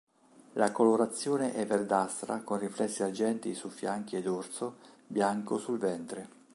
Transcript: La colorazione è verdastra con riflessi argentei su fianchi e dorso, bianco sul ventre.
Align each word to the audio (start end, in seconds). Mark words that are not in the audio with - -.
La 0.53 0.71
colorazione 0.71 1.53
è 1.53 1.63
verdastra 1.67 2.41
con 2.41 2.57
riflessi 2.57 3.03
argentei 3.03 3.53
su 3.53 3.69
fianchi 3.69 4.15
e 4.15 4.23
dorso, 4.23 4.77
bianco 5.05 5.59
sul 5.59 5.77
ventre. 5.77 6.27